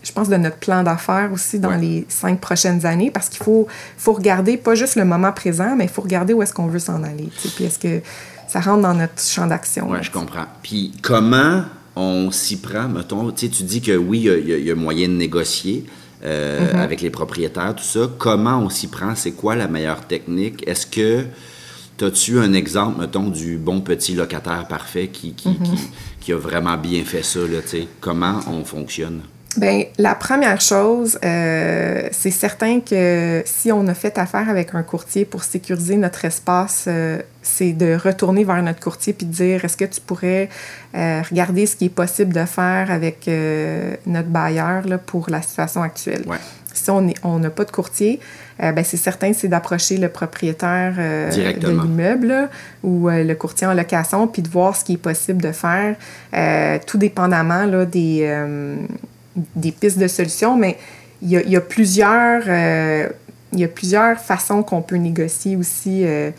je 0.03 0.13
pense, 0.13 0.29
de 0.29 0.37
notre 0.37 0.57
plan 0.57 0.83
d'affaires 0.83 1.31
aussi 1.33 1.59
dans 1.59 1.77
les 1.77 2.05
cinq 2.09 2.41
prochaines 2.41 2.85
années 2.87 3.11
parce 3.11 3.29
qu'il 3.29 3.43
faut, 3.43 3.69
faut 3.97 4.13
regarder 4.13 4.57
pas 4.57 4.75
juste 4.75 4.97
le 4.97 5.05
moment 5.05 5.33
présent, 5.33 5.77
mais 5.77 5.85
il 5.85 5.91
faut 5.91 6.03
regarder 6.03 6.33
où 6.33 6.43
est-ce 6.43 6.53
qu'on 6.53 6.67
veut 6.67 6.79
s'en 6.79 7.03
aller. 7.05 7.29
Puis 7.55 7.65
est-ce 7.65 7.79
que 7.79 8.01
ça 8.49 8.61
rentre 8.61 8.83
dans 8.83 8.95
notre 8.95 9.21
champ 9.21 9.47
d'action? 9.47 9.89
Oui, 9.91 9.99
je 10.03 10.11
comprends. 10.11 10.47
Puis 10.63 10.93
comment 11.03 11.63
on 11.95 12.31
s'y 12.31 12.57
prend, 12.57 12.89
mettons, 12.89 13.31
tu 13.31 13.49
dis 13.49 13.81
que 13.81 13.97
oui, 13.97 14.29
il 14.45 14.65
y, 14.65 14.71
a 14.71 14.75
moyen 14.75 15.09
de 15.09 15.15
négocier. 15.15 15.87
Euh, 16.25 16.73
mm-hmm. 16.73 16.79
avec 16.79 17.01
les 17.01 17.11
propriétaires, 17.11 17.75
tout 17.75 17.83
ça. 17.83 18.09
Comment 18.17 18.61
on 18.61 18.69
s'y 18.69 18.87
prend? 18.87 19.17
C'est 19.17 19.33
quoi 19.33 19.57
la 19.57 19.67
meilleure 19.67 20.07
technique? 20.07 20.63
Est-ce 20.69 20.87
que 20.87 21.25
as-tu 22.01 22.39
un 22.39 22.53
exemple, 22.53 23.01
mettons, 23.01 23.29
du 23.29 23.59
bon 23.59 23.81
petit 23.81 24.15
locataire 24.15 24.69
parfait 24.69 25.09
qui, 25.09 25.33
qui, 25.33 25.49
mm-hmm. 25.49 25.79
qui, 26.21 26.33
a 26.33 26.37
vraiment 26.37 26.77
bien 26.77 27.03
fait 27.03 27.25
ça? 27.25 27.41
Là, 27.41 27.59
comment 28.01 28.39
on 28.47 28.65
fonctionne? 28.65 29.23
Bien, 29.57 29.85
la 29.99 30.15
première 30.15 30.63
chose, 30.63 31.19
euh, 31.25 32.09
c'est 32.11 32.31
certain 32.31 32.81
que 32.81 33.43
si 33.45 33.71
on 33.71 33.87
a 33.87 33.93
fait 33.93 34.17
affaire 34.17 34.49
avec 34.49 34.75
un 34.75 34.83
courtier 34.83 35.27
pour 35.27 35.45
sécuriser 35.45 35.97
notre 35.97 36.25
espace, 36.25 36.87
euh, 36.89 37.21
c'est 37.43 37.73
de 37.73 37.95
retourner 37.95 38.45
vers 38.45 38.63
notre 38.63 38.81
courtier 38.81 39.13
puis 39.13 39.27
de 39.27 39.33
dire 39.33 39.65
est-ce 39.65 39.77
que 39.77 39.85
tu 39.85 40.01
pourrais 40.01 40.49
euh, 40.95 41.21
regarder 41.29 41.67
ce 41.67 41.77
qui 41.77 41.87
est 41.87 41.95
possible 41.95 42.33
de 42.33 42.47
faire 42.47 42.91
avec 42.91 43.29
notre 44.07 44.29
bailleur 44.29 44.87
là, 44.87 44.97
pour 44.97 45.29
la 45.29 45.43
situation 45.43 45.83
actuelle? 45.83 46.25
Si 46.73 46.91
on 46.91 47.03
n'a 47.03 47.13
on 47.23 47.41
pas 47.51 47.67
de 47.67 47.71
courtier, 47.71 48.21
ben, 48.59 48.83
c'est 48.83 48.97
certain 48.97 49.35
c'est 49.35 49.49
d'approcher 49.49 49.99
le 49.99 50.09
propriétaire 50.09 50.95
de 50.95 51.69
l'immeuble 51.69 52.49
ou 52.83 53.11
le 53.11 53.35
courtier 53.35 53.67
en 53.67 53.75
location 53.75 54.27
puis 54.27 54.41
de 54.41 54.49
voir 54.49 54.75
ce 54.75 54.85
qui 54.85 54.95
est 54.95 54.97
possible 54.97 55.43
de 55.43 55.53
faire, 55.53 55.97
tout 56.87 56.97
dépendamment 56.97 57.67
là, 57.67 57.85
des 57.85 58.27
des 59.37 59.73
pistes 59.73 59.99
de 59.99 60.09
solutions, 60.09 60.57
mais 60.57 60.79
il 61.23 61.31
y 61.31 61.57
a, 61.57 61.61
plusieurs. 61.61 62.43
Euh, 62.47 63.09
il 63.53 63.61
y 63.61 63.65
a 63.65 63.69
plusieurs 63.69 64.19
façons 64.19 64.63
qu'on 64.63 64.81
peut 64.81 64.97
négocier 64.97 65.57
aussi, 65.57 66.05
euh, 66.05 66.31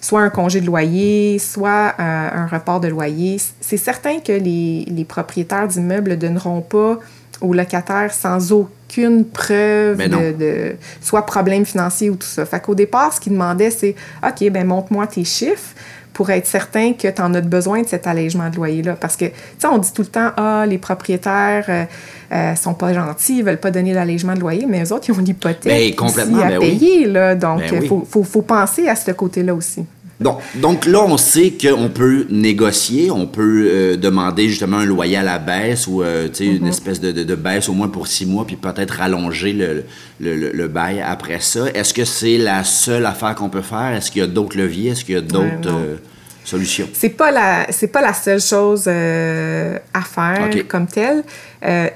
soit 0.00 0.20
un 0.20 0.30
congé 0.30 0.60
de 0.60 0.66
loyer, 0.66 1.38
soit 1.40 1.94
euh, 1.98 2.28
un 2.32 2.46
report 2.46 2.80
de 2.80 2.88
loyer. 2.88 3.38
C'est 3.60 3.76
certain 3.76 4.20
que 4.20 4.32
les, 4.32 4.84
les 4.88 5.04
propriétaires 5.04 5.66
d'immeubles 5.66 6.12
ne 6.12 6.16
donneront 6.16 6.60
pas 6.60 7.00
aux 7.40 7.52
locataires 7.52 8.14
sans 8.14 8.52
aucune 8.52 9.24
preuve 9.24 9.98
de, 9.98 10.32
de, 10.32 10.76
soit 11.00 11.26
problème 11.26 11.66
financier 11.66 12.08
ou 12.08 12.14
tout 12.14 12.26
ça. 12.26 12.46
Fait 12.46 12.60
qu'au 12.60 12.74
départ, 12.74 13.12
ce 13.12 13.20
qu'ils 13.20 13.32
demandaient, 13.32 13.70
c'est 13.70 13.96
OK, 14.24 14.48
ben 14.50 14.64
montre-moi 14.64 15.06
tes 15.08 15.24
chiffres 15.24 15.74
pour 16.12 16.30
être 16.30 16.46
certain 16.46 16.92
que 16.92 17.08
tu 17.08 17.22
en 17.22 17.32
as 17.34 17.40
besoin 17.40 17.82
de 17.82 17.86
cet 17.86 18.06
allègement 18.06 18.50
de 18.50 18.56
loyer-là. 18.56 18.96
Parce 19.00 19.16
que, 19.16 19.26
tu 19.26 19.32
sais, 19.58 19.66
on 19.66 19.78
dit 19.78 19.92
tout 19.92 20.02
le 20.02 20.08
temps, 20.08 20.30
ah, 20.36 20.64
les 20.68 20.78
propriétaires 20.78 21.66
euh, 21.68 21.84
euh, 22.32 22.54
sont 22.54 22.74
pas 22.74 22.92
gentils, 22.92 23.38
ils 23.38 23.44
veulent 23.44 23.60
pas 23.60 23.70
donner 23.70 23.94
l'allègement 23.94 24.34
de 24.34 24.40
loyer, 24.40 24.66
mais 24.68 24.84
eux 24.84 24.92
autres, 24.92 25.06
ils 25.08 25.12
ont 25.12 25.22
l'hypothèque 25.22 25.64
ben, 25.64 26.40
à 26.42 26.48
ben 26.48 26.58
payer. 26.58 27.06
Là, 27.06 27.34
donc, 27.34 27.62
il 27.66 27.80
ben 27.80 27.88
faut, 27.88 28.06
faut, 28.08 28.24
faut 28.24 28.42
penser 28.42 28.88
à 28.88 28.96
ce 28.96 29.10
côté-là 29.12 29.54
aussi. 29.54 29.84
Donc, 30.20 30.40
donc 30.56 30.84
là, 30.84 31.02
on 31.02 31.16
sait 31.16 31.52
qu'on 31.52 31.88
peut 31.88 32.26
négocier, 32.28 33.10
on 33.10 33.26
peut 33.26 33.68
euh, 33.70 33.96
demander 33.96 34.50
justement 34.50 34.76
un 34.78 34.84
loyer 34.84 35.16
à 35.16 35.22
la 35.22 35.38
baisse 35.38 35.86
ou 35.86 36.02
euh, 36.02 36.28
une 36.40 36.66
mm-hmm. 36.66 36.68
espèce 36.68 37.00
de, 37.00 37.10
de, 37.10 37.34
baisse 37.34 37.70
au 37.70 37.72
moins 37.72 37.88
pour 37.88 38.06
six 38.06 38.26
mois, 38.26 38.46
puis 38.46 38.56
peut-être 38.56 38.90
rallonger 38.98 39.54
le, 39.54 39.84
le, 40.20 40.52
le, 40.52 40.68
bail 40.68 41.00
après 41.00 41.40
ça. 41.40 41.68
Est-ce 41.72 41.94
que 41.94 42.04
c'est 42.04 42.36
la 42.36 42.64
seule 42.64 43.06
affaire 43.06 43.34
qu'on 43.34 43.48
peut 43.48 43.62
faire? 43.62 43.94
Est-ce 43.94 44.10
qu'il 44.10 44.20
y 44.20 44.24
a 44.24 44.28
d'autres 44.28 44.58
leviers? 44.58 44.90
Est-ce 44.90 45.06
qu'il 45.06 45.14
y 45.14 45.18
a 45.18 45.22
d'autres 45.22 45.68
euh, 45.68 45.96
solutions? 46.44 46.88
C'est 46.92 47.08
pas 47.08 47.30
la 47.30 47.66
c'est 47.70 47.88
pas 47.88 48.02
la 48.02 48.12
seule 48.12 48.42
chose 48.42 48.88
à 48.88 50.02
faire 50.02 50.50
comme 50.68 50.86
telle. 50.86 51.24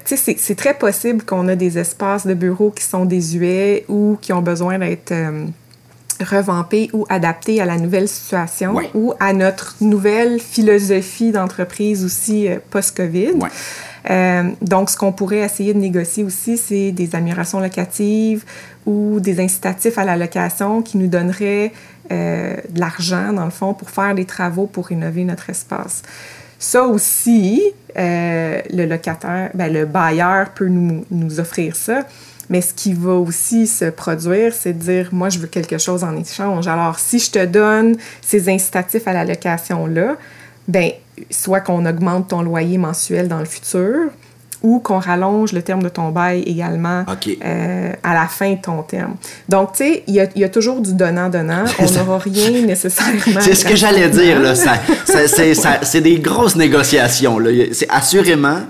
c'est 0.03 0.57
très 0.57 0.73
possible 0.73 1.23
qu'on 1.23 1.47
a 1.47 1.55
des 1.55 1.77
espaces 1.77 2.25
de 2.25 2.33
bureaux 2.33 2.71
qui 2.71 2.83
sont 2.83 3.05
désuets 3.05 3.85
ou 3.87 4.17
qui 4.19 4.33
ont 4.33 4.41
besoin 4.41 4.79
d'être 4.79 5.13
revampé 6.23 6.89
ou 6.93 7.05
adapté 7.09 7.61
à 7.61 7.65
la 7.65 7.77
nouvelle 7.77 8.07
situation 8.07 8.75
ou 8.93 9.13
à 9.19 9.33
notre 9.33 9.75
nouvelle 9.81 10.39
philosophie 10.39 11.31
d'entreprise 11.31 12.03
aussi 12.05 12.47
euh, 12.47 12.57
post-COVID. 12.69 13.33
Euh, 14.09 14.43
donc, 14.61 14.89
ce 14.89 14.97
qu'on 14.97 15.11
pourrait 15.11 15.39
essayer 15.39 15.73
de 15.73 15.79
négocier 15.79 16.23
aussi, 16.23 16.57
c'est 16.57 16.91
des 16.91 17.15
améliorations 17.15 17.59
locatives 17.59 18.43
ou 18.85 19.19
des 19.19 19.39
incitatifs 19.39 19.97
à 19.97 20.05
la 20.05 20.15
location 20.15 20.81
qui 20.81 20.97
nous 20.97 21.07
donneraient 21.07 21.71
euh, 22.11 22.55
de 22.69 22.79
l'argent, 22.79 23.33
dans 23.33 23.45
le 23.45 23.51
fond, 23.51 23.73
pour 23.73 23.89
faire 23.89 24.13
des 24.13 24.25
travaux 24.25 24.67
pour 24.67 24.87
rénover 24.87 25.23
notre 25.23 25.49
espace. 25.49 26.03
Ça 26.59 26.83
aussi, 26.83 27.61
le 27.95 28.85
locataire, 28.85 29.49
ben, 29.53 29.71
le 29.71 29.85
bailleur 29.85 30.51
peut 30.51 30.67
nous, 30.67 31.05
nous 31.11 31.39
offrir 31.39 31.75
ça 31.75 32.05
Mais 32.49 32.61
ce 32.61 32.73
qui 32.73 32.93
va 32.93 33.13
aussi 33.13 33.67
se 33.67 33.85
produire, 33.85 34.53
c'est 34.53 34.73
de 34.73 34.79
dire, 34.79 35.09
moi, 35.11 35.29
je 35.29 35.39
veux 35.39 35.47
quelque 35.47 35.77
chose 35.77 36.03
en 36.03 36.15
échange. 36.15 36.67
Alors, 36.67 36.99
si 36.99 37.19
je 37.19 37.31
te 37.31 37.45
donne 37.45 37.97
ces 38.21 38.49
incitatifs 38.49 39.07
à 39.07 39.13
la 39.13 39.25
location-là, 39.25 40.15
ben 40.67 40.91
soit 41.29 41.61
qu'on 41.61 41.85
augmente 41.85 42.29
ton 42.29 42.41
loyer 42.41 42.77
mensuel 42.77 43.27
dans 43.27 43.39
le 43.39 43.45
futur, 43.45 44.09
ou 44.65 44.79
qu'on 44.79 44.97
rallonge 44.97 45.53
le 45.53 45.61
terme 45.61 45.83
de 45.83 45.89
ton 45.89 46.09
bail 46.09 46.41
également 46.41 47.05
euh, 47.27 47.93
à 48.03 48.13
la 48.15 48.27
fin 48.27 48.53
de 48.53 48.61
ton 48.61 48.81
terme. 48.81 49.15
Donc, 49.47 49.73
tu 49.73 49.83
sais, 49.83 50.03
il 50.07 50.15
y, 50.15 50.43
a, 50.43 50.49
toujours 50.49 50.81
du 50.81 50.95
donnant-donnant. 50.95 51.65
On 51.79 51.91
n'aura 51.91 52.17
rien 52.17 52.65
nécessairement. 52.65 53.41
C'est 53.41 53.53
ce 53.53 53.63
que 53.63 53.75
j'allais 53.75 54.09
dire, 54.09 54.39
là. 54.39 54.55
c'est 54.55 56.01
des 56.01 56.17
grosses 56.17 56.55
négociations, 56.55 57.37
là. 57.37 57.51
C'est 57.73 57.89
assurément 57.89 58.61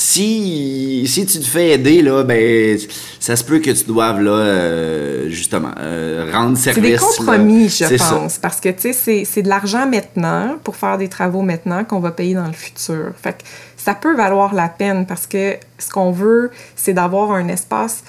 si, 0.00 1.04
si 1.06 1.26
tu 1.26 1.40
te 1.40 1.44
fais 1.44 1.72
aider, 1.72 2.00
là, 2.00 2.24
ben, 2.24 2.78
ça 3.18 3.36
se 3.36 3.44
peut 3.44 3.58
que 3.58 3.70
tu 3.70 3.84
doives, 3.84 4.22
là, 4.22 4.30
euh, 4.30 5.28
justement, 5.28 5.72
euh, 5.78 6.30
rendre 6.32 6.56
service. 6.56 7.02
C'est 7.02 7.10
des 7.10 7.16
compromis, 7.18 7.68
je 7.68 7.96
pense. 7.98 8.38
Parce 8.38 8.60
que, 8.60 8.70
tu 8.70 8.94
sais, 8.94 9.24
c'est 9.26 9.42
de 9.42 9.48
l'argent 9.48 9.86
maintenant 9.86 10.56
pour 10.64 10.76
faire 10.76 10.96
des 10.96 11.08
travaux 11.08 11.42
maintenant 11.42 11.84
qu'on 11.84 12.00
va 12.00 12.12
payer 12.12 12.32
dans 12.32 12.46
le 12.46 12.54
futur. 12.54 13.12
Fait 13.22 13.34
que 13.34 13.44
ça 13.76 13.94
peut 13.94 14.16
valoir 14.16 14.54
la 14.54 14.70
peine 14.70 15.04
parce 15.04 15.26
que 15.26 15.56
ce 15.78 15.90
qu'on 15.90 16.12
veut, 16.12 16.50
c'est 16.76 16.94
d'avoir 16.94 17.32
un 17.32 17.48
espace 17.48 18.02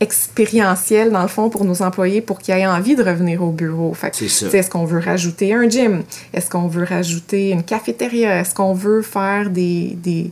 expérientiel, 0.00 1.10
dans 1.10 1.22
le 1.22 1.28
fond, 1.28 1.48
pour 1.48 1.64
nos 1.64 1.80
employés 1.80 2.20
pour 2.20 2.40
qu'ils 2.40 2.54
aient 2.54 2.66
envie 2.66 2.94
de 2.94 3.02
revenir 3.02 3.42
au 3.42 3.52
bureau. 3.52 3.94
Fait 3.94 4.14
c'est 4.14 4.28
ça. 4.28 4.46
Est-ce 4.52 4.68
qu'on 4.68 4.84
veut 4.84 5.00
rajouter 5.00 5.54
un 5.54 5.66
gym? 5.66 6.02
Est-ce 6.34 6.50
qu'on 6.50 6.68
veut 6.68 6.84
rajouter 6.84 7.50
une 7.50 7.62
cafétéria? 7.62 8.38
Est-ce 8.40 8.54
qu'on 8.54 8.74
veut 8.74 9.00
faire 9.00 9.48
des, 9.48 9.96
des 9.96 10.30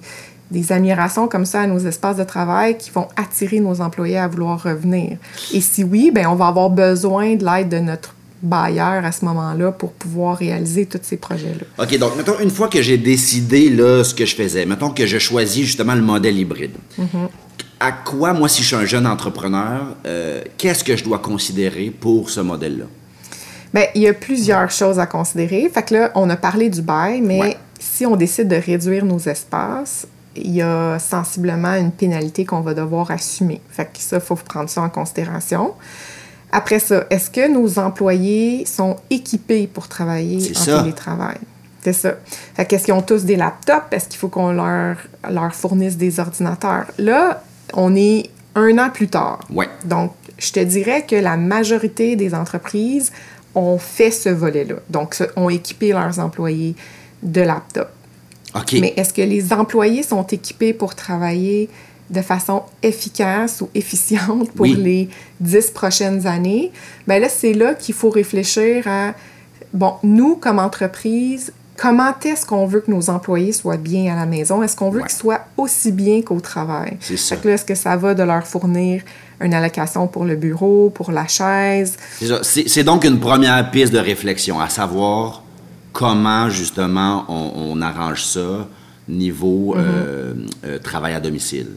des 0.51 0.73
améliorations 0.73 1.29
comme 1.29 1.45
ça 1.45 1.63
à 1.63 1.67
nos 1.67 1.79
espaces 1.79 2.17
de 2.17 2.25
travail 2.25 2.79
qui 2.79 2.91
vont 2.91 3.09
attirer 3.17 3.61
nos 3.61 3.81
employés 3.81 4.19
à 4.19 4.29
vouloir 4.29 4.63
revenir. 4.63 5.19
Et 5.53 5.61
si 5.61 5.83
oui, 5.83 6.11
ben 6.13 6.27
on 6.27 6.35
va 6.35 6.47
avoir 6.47 6.71
besoin 6.71 7.35
de 7.35 7.45
l'aide 7.45 7.69
de 7.69 7.79
notre 7.79 8.15
bailleur 8.43 9.05
à 9.05 9.13
ce 9.13 9.25
moment-là 9.25 9.73
pour 9.73 9.93
pouvoir 9.93 10.37
réaliser 10.37 10.87
tous 10.87 11.01
ces 11.03 11.17
projets-là. 11.17 11.85
OK, 11.85 11.99
donc 11.99 12.17
mettons, 12.17 12.39
une 12.41 12.51
fois 12.51 12.69
que 12.69 12.81
j'ai 12.83 12.99
décidé 12.99 13.71
là, 13.71 14.05
ce 14.05 14.15
que 14.15 14.25
je 14.25 14.37
faisais, 14.37 14.67
mettons 14.67 14.91
que 14.91 15.07
je 15.07 15.19
choisis 15.19 15.65
justement 15.65 15.95
le 15.95 16.03
modèle 16.03 16.39
hybride, 16.39 16.77
à 17.79 17.93
quoi, 17.93 18.33
moi, 18.33 18.49
si 18.49 18.63
je 18.63 18.69
suis 18.69 18.77
un 18.77 18.85
jeune 18.85 19.07
entrepreneur, 19.07 19.97
euh, 20.07 20.43
qu'est-ce 20.57 20.83
que 20.83 20.97
je 20.97 21.05
dois 21.05 21.19
considérer 21.19 21.91
pour 21.91 22.31
ce 22.31 22.41
modèle-là? 22.41 22.87
Bien, 23.75 23.85
il 23.95 24.03
y 24.03 24.09
a 24.09 24.15
plusieurs 24.15 24.71
choses 24.71 24.99
à 24.99 25.07
considérer. 25.07 25.69
Fait 25.73 25.83
que 25.83 25.95
là, 25.95 26.11
on 26.15 26.31
a 26.31 26.37
parlé 26.37 26.71
du 26.71 26.81
bail, 26.81 27.21
mais 27.21 27.59
si 27.79 28.07
on 28.07 28.17
décide 28.17 28.49
de 28.49 28.57
réduire 28.57 29.05
nos 29.05 29.19
espaces, 29.19 30.07
il 30.37 30.53
y 30.53 30.63
a 30.63 30.99
sensiblement 30.99 31.75
une 31.75 31.93
pénalité 31.93 32.45
qu'on 32.45 32.61
va 32.61 32.75
devoir 32.75 33.11
assumer. 33.11 33.61
Fait 33.71 33.85
que 33.85 33.99
ça, 33.99 34.17
il 34.17 34.23
faut 34.23 34.37
prendre 34.37 34.69
ça 34.69 34.83
en 34.83 34.89
considération. 34.89 35.75
Après 36.53 36.79
ça, 36.79 37.05
est-ce 37.11 37.31
que 37.31 37.53
nos 37.53 37.79
employés 37.79 38.65
sont 38.67 38.97
équipés 39.11 39.67
pour 39.67 39.89
travailler 39.89 40.53
en 40.59 40.65
télétravail? 40.65 41.39
C'est 41.83 41.93
ça. 41.93 42.15
Fait 42.55 42.65
qu'est-ce 42.65 42.85
qu'ils 42.85 42.95
ont 42.95 43.03
tous 43.03 43.25
des 43.25 43.37
laptops? 43.37 43.93
Est-ce 43.93 44.09
qu'il 44.09 44.19
faut 44.19 44.29
qu'on 44.29 44.53
leur, 44.53 44.97
leur 45.29 45.55
fournisse 45.55 45.97
des 45.97 46.19
ordinateurs? 46.19 46.87
Là, 46.99 47.43
on 47.75 47.95
est 47.95 48.31
un 48.55 48.79
an 48.79 48.91
plus 48.91 49.09
tard. 49.09 49.41
Ouais. 49.53 49.69
Donc, 49.85 50.13
je 50.39 50.53
te 50.53 50.61
dirais 50.61 51.05
que 51.07 51.17
la 51.17 51.37
majorité 51.37 52.17
des 52.17 52.35
entreprises 52.35 53.13
ont 53.55 53.79
fait 53.79 54.11
ce 54.11 54.29
volet-là. 54.29 54.77
Donc, 54.91 55.17
ont 55.37 55.49
équipé 55.49 55.93
leurs 55.93 56.19
employés 56.19 56.75
de 57.23 57.41
laptops. 57.41 57.91
Mais 58.81 58.95
est-ce 58.97 59.13
que 59.13 59.23
les 59.23 59.53
employés 59.53 60.03
sont 60.03 60.27
équipés 60.27 60.73
pour 60.73 60.95
travailler 60.95 61.69
de 62.11 62.21
façon 62.23 62.63
efficace 62.83 63.61
ou 63.61 63.69
efficiente 63.75 64.51
pour 64.53 64.67
les 64.67 65.09
dix 65.41 65.71
prochaines 65.71 66.27
années? 66.27 66.73
Bien 67.07 67.19
là, 67.19 67.29
c'est 67.29 67.53
là 67.53 67.75
qu'il 67.75 67.95
faut 67.95 68.11
réfléchir 68.11 68.87
à, 68.87 69.15
bon, 69.73 69.95
nous, 70.03 70.37
comme 70.37 70.59
entreprise, 70.59 71.53
comment 71.77 72.15
est-ce 72.25 72.47
qu'on 72.47 72.67
veut 72.67 72.81
que 72.81 72.91
nos 72.91 73.11
employés 73.11 73.53
soient 73.53 73.77
bien 73.77 74.13
à 74.13 74.17
la 74.17 74.27
maison? 74.27 74.63
Est-ce 74.63 74.77
qu'on 74.77 74.91
veut 74.91 75.03
qu'ils 75.03 75.11
soient 75.11 75.45
aussi 75.57 75.93
bien 75.93 76.23
qu'au 76.23 76.41
travail? 76.41 76.97
C'est 77.01 77.17
ça. 77.17 77.37
est-ce 77.45 77.65
que 77.65 77.75
ça 77.75 77.97
va 77.97 78.15
de 78.15 78.23
leur 78.23 78.47
fournir 78.47 79.03
une 79.41 79.53
allocation 79.53 80.07
pour 80.07 80.25
le 80.25 80.37
bureau, 80.37 80.91
pour 80.91 81.13
la 81.13 81.27
chaise? 81.27 81.97
C'est 82.43 82.85
donc 82.85 83.05
une 83.05 83.21
première 83.21 83.71
piste 83.71 83.93
de 83.93 83.99
réflexion, 83.99 84.61
à 84.61 84.69
savoir 84.69 85.43
comment 85.97 86.51
justement 86.51 87.25
on, 87.29 87.81
arrange 87.81 88.23
ça 88.23 88.69
niveau 89.09 89.75
mm-hmm. 89.75 89.79
euh, 89.79 90.35
euh, 90.65 90.79
travail 90.79 91.15
à 91.15 91.21
domicile. 91.21 91.69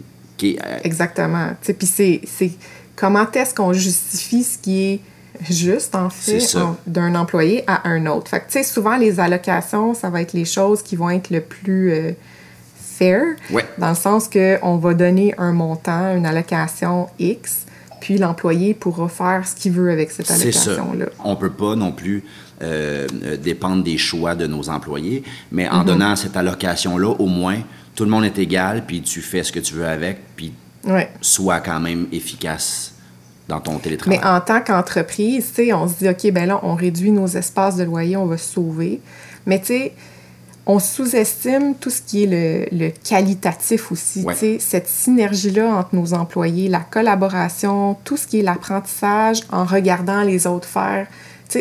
Euh, 0.43 0.79
Exactement. 0.83 1.51
Puis 1.61 1.87
c'est 1.87 2.51
comment 2.97 3.31
est-ce 3.31 3.53
qu'on 3.53 3.71
justifie 3.71 4.43
ce 4.43 4.57
qui 4.57 4.81
est 4.83 5.01
juste, 5.49 5.95
en 5.95 6.09
fait, 6.09 6.43
d'un 6.85 7.15
employé 7.15 7.63
à 7.65 7.87
un 7.87 8.07
autre. 8.07 8.29
Fait 8.29 8.41
que, 8.41 8.47
tu 8.47 8.53
sais, 8.53 8.63
souvent, 8.63 8.97
les 8.97 9.21
allocations, 9.21 9.93
ça 9.93 10.09
va 10.09 10.21
être 10.21 10.33
les 10.33 10.43
choses 10.43 10.81
qui 10.81 10.97
vont 10.97 11.09
être 11.09 11.29
le 11.29 11.39
plus 11.39 11.93
fair, 12.75 13.23
dans 13.77 13.89
le 13.89 13.95
sens 13.95 14.27
qu'on 14.27 14.77
va 14.77 14.93
donner 14.93 15.33
un 15.37 15.53
montant, 15.53 16.13
une 16.15 16.25
allocation 16.25 17.07
X, 17.19 17.65
puis 17.99 18.17
l'employé 18.17 18.73
pourra 18.73 19.09
faire 19.09 19.47
ce 19.47 19.55
qu'il 19.55 19.71
veut 19.71 19.91
avec 19.91 20.11
cette 20.11 20.29
allocation-là. 20.29 21.07
On 21.23 21.35
peut 21.35 21.51
pas 21.51 21.75
non 21.75 21.91
plus 21.91 22.23
euh, 22.61 23.07
euh, 23.23 23.37
dépendre 23.37 23.83
des 23.83 23.97
choix 23.97 24.35
de 24.35 24.47
nos 24.47 24.69
employés, 24.69 25.23
mais 25.51 25.67
en 25.69 25.79
mhm. 25.79 25.85
donnant 25.85 26.15
cette 26.15 26.35
allocation-là, 26.35 27.09
au 27.19 27.27
moins, 27.27 27.57
tout 27.95 28.03
le 28.03 28.09
monde 28.09 28.25
est 28.25 28.37
égal, 28.37 28.83
puis 28.85 29.01
tu 29.01 29.21
fais 29.21 29.43
ce 29.43 29.51
que 29.51 29.59
tu 29.59 29.73
veux 29.75 29.87
avec, 29.87 30.19
puis 30.35 30.53
sois 31.21 31.59
quand 31.59 31.79
même 31.79 32.07
efficace 32.11 32.93
dans 33.47 33.59
ton 33.59 33.77
télétravail. 33.79 34.19
Mais 34.19 34.25
en 34.25 34.39
tant 34.39 34.61
qu'entreprise, 34.61 35.51
on 35.73 35.87
se 35.87 35.97
dit, 35.97 36.09
OK, 36.09 36.31
ben 36.31 36.45
là, 36.45 36.59
on 36.63 36.75
réduit 36.75 37.11
nos 37.11 37.27
espaces 37.27 37.75
de 37.75 37.83
loyer, 37.83 38.15
on 38.15 38.25
va 38.25 38.37
se 38.37 38.53
sauver. 38.53 39.01
Mais 39.45 39.59
tu 39.59 39.67
sais, 39.67 39.93
on 40.69 40.77
sous-estime 40.77 41.73
tout 41.73 41.89
ce 41.89 41.99
qui 41.99 42.23
est 42.23 42.69
le, 42.71 42.91
qualitatif 43.03 43.91
aussi. 43.91 44.23
Cette 44.59 44.87
synergie-là 44.87 45.73
entre 45.73 45.95
nos 45.95 46.13
employés, 46.13 46.69
la 46.69 46.81
collaboration, 46.81 47.97
tout 48.03 48.17
ce 48.17 48.27
qui 48.27 48.39
est 48.39 48.43
l'apprentissage 48.43 49.41
en 49.51 49.65
regardant 49.65 50.21
les 50.21 50.45
autres 50.45 50.67
faire 50.67 51.07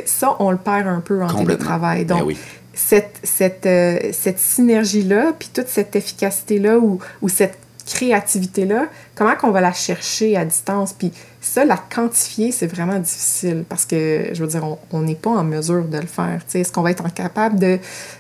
ça, 0.04 0.36
on 0.38 0.50
le 0.50 0.58
perd 0.58 0.86
un 0.86 1.00
peu 1.00 1.22
en 1.22 1.32
télétravail. 1.32 2.04
Ben 2.04 2.18
Donc, 2.18 2.34
cette, 2.74 3.18
cette, 3.22 3.64
euh, 3.64 3.98
cette 4.12 4.38
synergie-là, 4.38 5.32
puis 5.38 5.48
toute 5.52 5.68
cette 5.68 5.96
efficacité-là 5.96 6.78
ou, 6.78 6.98
ou 7.22 7.30
cette 7.30 7.58
créativité-là, 7.88 8.86
comment 9.14 9.34
qu'on 9.34 9.50
va 9.50 9.60
la 9.60 9.72
chercher 9.72 10.36
à 10.36 10.44
distance? 10.44 10.92
Puis 10.92 11.12
ça, 11.40 11.64
la 11.64 11.76
quantifier, 11.76 12.52
c'est 12.52 12.66
vraiment 12.66 12.98
difficile 12.98 13.64
parce 13.68 13.84
que, 13.84 14.30
je 14.32 14.42
veux 14.42 14.48
dire, 14.48 14.64
on 14.92 15.00
n'est 15.00 15.14
pas 15.14 15.30
en 15.30 15.44
mesure 15.44 15.84
de 15.84 15.98
le 15.98 16.06
faire. 16.06 16.40
Est-ce 16.54 16.70
qu'on 16.70 16.82
va 16.82 16.90
être 16.90 17.12
capable 17.14 17.58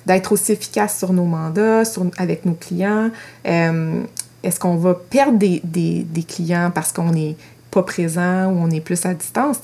d'être 0.06 0.32
aussi 0.32 0.52
efficace 0.52 0.98
sur 0.98 1.12
nos 1.12 1.24
mandats, 1.24 1.84
sur, 1.84 2.06
avec 2.16 2.44
nos 2.46 2.54
clients? 2.54 3.10
Euh, 3.46 4.02
est-ce 4.42 4.58
qu'on 4.58 4.76
va 4.76 4.94
perdre 4.94 5.38
des, 5.38 5.60
des, 5.62 6.22
clients 6.22 6.70
parce 6.74 6.92
qu'on 6.92 7.12
est 7.14 7.36
pas 7.70 7.82
présent 7.82 8.46
ou 8.46 8.62
on 8.62 8.70
est 8.70 8.80
plus 8.80 9.04
à 9.04 9.12
distance. 9.12 9.58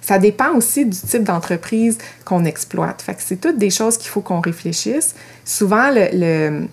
Ça 0.00 0.18
dépend 0.18 0.54
aussi 0.54 0.86
du 0.86 0.96
type 0.96 1.24
d'entreprise 1.24 1.98
qu'on 2.24 2.46
exploite. 2.46 3.02
Fait 3.02 3.14
que 3.14 3.20
c'est 3.22 3.36
toutes 3.36 3.58
des 3.58 3.68
choses 3.68 3.98
qu'il 3.98 4.08
faut 4.08 4.22
qu'on 4.22 4.40
réfléchisse. 4.40 5.14
Souvent, 5.44 5.90
le, 5.92 6.66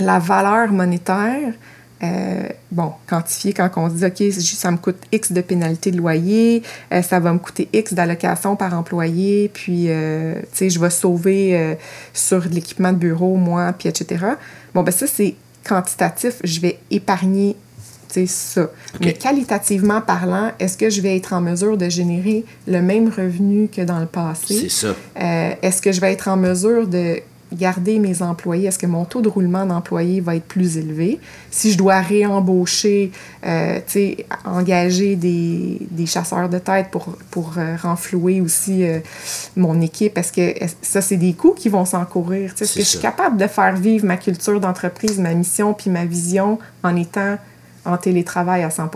la 0.00 0.18
valeur 0.18 0.72
monétaire, 0.72 1.52
euh, 2.02 2.48
bon, 2.70 2.92
quantifiée 3.08 3.52
quand 3.52 3.70
on 3.76 3.88
dit, 3.88 4.04
OK, 4.04 4.22
ça 4.32 4.70
me 4.70 4.76
coûte 4.76 4.98
X 5.10 5.32
de 5.32 5.40
pénalité 5.40 5.90
de 5.90 5.96
loyer, 5.96 6.62
euh, 6.92 7.02
ça 7.02 7.18
va 7.18 7.32
me 7.32 7.38
coûter 7.38 7.68
X 7.72 7.92
d'allocation 7.92 8.56
par 8.56 8.74
employé, 8.74 9.50
puis, 9.52 9.86
euh, 9.88 10.34
tu 10.42 10.48
sais, 10.52 10.70
je 10.70 10.78
vais 10.78 10.90
sauver 10.90 11.76
sur 12.12 12.44
l'équipement 12.50 12.92
de 12.92 12.98
bureau, 12.98 13.36
moi, 13.36 13.72
puis 13.76 13.88
etc. 13.88 14.24
Bon, 14.74 14.82
ben 14.82 14.92
ça, 14.92 15.06
c'est 15.06 15.34
quantitatif. 15.66 16.34
Je 16.44 16.60
vais 16.60 16.78
épargner 16.90 17.56
c'est 18.10 18.26
ça. 18.26 18.70
Mais 19.00 19.12
qualitativement 19.12 20.00
parlant, 20.00 20.52
est-ce 20.58 20.78
que 20.78 20.88
je 20.88 21.02
vais 21.02 21.14
être 21.14 21.34
en 21.34 21.42
mesure 21.42 21.76
de 21.76 21.90
générer 21.90 22.46
le 22.66 22.80
même 22.80 23.08
revenu 23.10 23.68
que 23.68 23.82
dans 23.82 24.00
le 24.00 24.06
passé? 24.06 24.68
C'est 24.70 24.70
ça. 24.70 24.94
Est-ce 25.60 25.82
que 25.82 25.92
je 25.92 26.00
vais 26.00 26.12
être 26.12 26.28
en 26.28 26.38
mesure 26.38 26.88
de 26.88 27.20
garder 27.52 27.98
mes 27.98 28.22
employés? 28.22 28.68
Est-ce 28.68 28.78
que 28.78 28.86
mon 28.86 29.04
taux 29.04 29.22
de 29.22 29.28
roulement 29.28 29.66
d'employés 29.66 30.20
va 30.20 30.36
être 30.36 30.46
plus 30.46 30.76
élevé? 30.76 31.20
Si 31.50 31.72
je 31.72 31.78
dois 31.78 32.00
réembaucher, 32.00 33.12
euh, 33.46 33.80
engager 34.44 35.16
des, 35.16 35.78
des, 35.90 36.06
chasseurs 36.06 36.48
de 36.48 36.58
tête 36.58 36.90
pour, 36.90 37.16
pour 37.30 37.54
euh, 37.58 37.76
renflouer 37.80 38.40
aussi 38.40 38.84
euh, 38.84 39.00
mon 39.56 39.80
équipe, 39.80 40.16
est-ce 40.18 40.32
que 40.32 40.66
ça, 40.82 41.00
c'est 41.00 41.16
des 41.16 41.32
coûts 41.32 41.54
qui 41.56 41.68
vont 41.68 41.84
s'encourir? 41.84 42.52
Est-ce 42.60 42.74
que 42.74 42.80
je 42.80 42.84
suis 42.84 42.98
capable 42.98 43.36
de 43.36 43.46
faire 43.46 43.76
vivre 43.76 44.06
ma 44.06 44.16
culture 44.16 44.60
d'entreprise, 44.60 45.18
ma 45.18 45.34
mission 45.34 45.74
puis 45.74 45.90
ma 45.90 46.04
vision 46.04 46.58
en 46.82 46.96
étant 46.96 47.38
en 47.84 47.96
télétravail 47.96 48.62
à 48.62 48.68
100% 48.68 48.90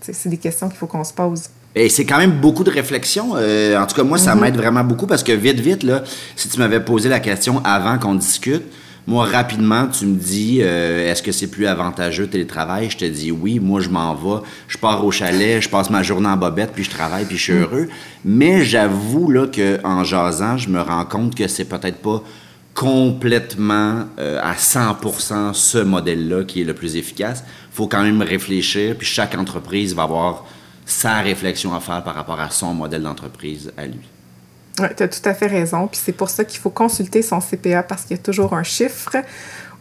C'est 0.00 0.28
des 0.28 0.36
questions 0.36 0.68
qu'il 0.68 0.78
faut 0.78 0.86
qu'on 0.86 1.04
se 1.04 1.12
pose. 1.12 1.50
Et 1.78 1.90
c'est 1.90 2.06
quand 2.06 2.16
même 2.16 2.40
beaucoup 2.40 2.64
de 2.64 2.70
réflexion. 2.70 3.34
Euh, 3.36 3.78
en 3.78 3.86
tout 3.86 3.94
cas, 3.94 4.02
moi, 4.02 4.16
ça 4.16 4.34
mhm. 4.34 4.40
m'aide 4.40 4.56
vraiment 4.56 4.82
beaucoup 4.82 5.06
parce 5.06 5.22
que 5.22 5.32
vite, 5.32 5.60
vite, 5.60 5.82
là, 5.82 6.02
si 6.34 6.48
tu 6.48 6.58
m'avais 6.58 6.80
posé 6.80 7.10
la 7.10 7.20
question 7.20 7.62
avant 7.64 7.98
qu'on 7.98 8.14
discute, 8.14 8.62
Moi, 9.08 9.24
rapidement, 9.24 9.86
tu 9.86 10.04
me 10.04 10.16
dis, 10.16 10.58
euh, 10.62 11.08
est-ce 11.08 11.22
que 11.22 11.30
c'est 11.30 11.46
plus 11.46 11.68
avantageux 11.68 12.26
télétravail? 12.26 12.90
Je 12.90 12.96
te 12.96 13.04
dis 13.04 13.30
oui, 13.30 13.60
moi, 13.60 13.80
je 13.80 13.88
m'en 13.88 14.16
vais. 14.16 14.42
Je 14.66 14.78
pars 14.78 15.04
au 15.04 15.12
chalet, 15.12 15.62
je 15.62 15.68
passe 15.68 15.90
ma 15.90 16.02
journée 16.02 16.26
en 16.26 16.36
bobette, 16.36 16.72
puis 16.72 16.82
je 16.82 16.90
travaille, 16.90 17.24
puis 17.24 17.36
je 17.36 17.42
suis 17.42 17.52
heureux. 17.52 17.88
Mais 18.24 18.64
j'avoue, 18.64 19.30
là, 19.30 19.46
qu'en 19.46 20.02
jasant, 20.02 20.56
je 20.56 20.70
me 20.70 20.80
rends 20.80 21.04
compte 21.04 21.36
que 21.36 21.46
c'est 21.46 21.66
peut-être 21.66 21.98
pas 21.98 22.20
complètement 22.74 24.06
euh, 24.18 24.40
à 24.42 24.54
100% 24.54 25.54
ce 25.54 25.78
modèle-là 25.78 26.42
qui 26.42 26.62
est 26.62 26.64
le 26.64 26.74
plus 26.74 26.96
efficace. 26.96 27.44
Il 27.72 27.76
faut 27.76 27.86
quand 27.86 28.02
même 28.02 28.22
réfléchir, 28.22 28.96
puis 28.98 29.06
chaque 29.06 29.36
entreprise 29.36 29.94
va 29.94 30.02
avoir 30.02 30.46
sa 30.86 31.20
réflexion 31.20 31.74
à 31.74 31.80
faire 31.80 32.02
par 32.04 32.14
rapport 32.14 32.40
à 32.40 32.48
son 32.50 32.72
modèle 32.72 33.02
d'entreprise 33.02 33.72
à 33.76 33.86
lui. 33.86 34.08
Oui, 34.78 34.86
tu 34.96 35.02
as 35.02 35.08
tout 35.08 35.28
à 35.28 35.34
fait 35.34 35.48
raison. 35.48 35.88
Puis 35.88 36.00
c'est 36.02 36.12
pour 36.12 36.30
ça 36.30 36.44
qu'il 36.44 36.60
faut 36.60 36.70
consulter 36.70 37.22
son 37.22 37.40
CPA 37.40 37.82
parce 37.82 38.02
qu'il 38.02 38.16
y 38.16 38.20
a 38.20 38.22
toujours 38.22 38.54
un 38.54 38.62
chiffre 38.62 39.16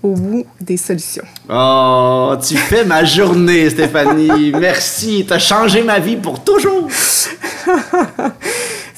au 0.02 0.14
bout 0.14 0.46
des 0.60 0.78
solutions. 0.78 1.26
Oh, 1.50 2.36
tu 2.46 2.58
fais 2.58 2.86
ma 2.86 3.04
journée, 3.04 3.70
Stéphanie. 3.76 4.52
Merci. 4.52 5.26
Tu 5.28 5.34
as 5.34 5.40
changé 5.40 5.84
ma 5.84 6.00
vie 6.00 6.16
pour 6.16 6.44
toujours. 6.44 6.90